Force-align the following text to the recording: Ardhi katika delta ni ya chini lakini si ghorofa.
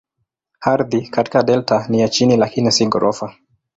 Ardhi 0.61 1.07
katika 1.07 1.43
delta 1.43 1.85
ni 1.89 2.01
ya 2.01 2.07
chini 2.09 2.37
lakini 2.37 2.71
si 2.71 2.87
ghorofa. 2.87 3.35